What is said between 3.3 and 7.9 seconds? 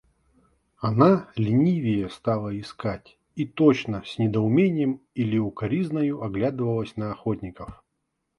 и точно с недоумением или укоризною оглядывалась на охотников.